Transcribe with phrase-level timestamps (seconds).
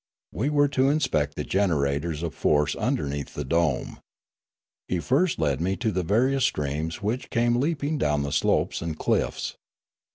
[0.33, 3.99] We were to inspect the generators of force underneath the dome.
[4.87, 8.97] He first led me to the various streams which came leaping down the slopes and
[8.97, 9.57] cliffs.